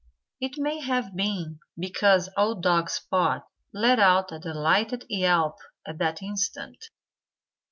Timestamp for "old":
2.35-2.63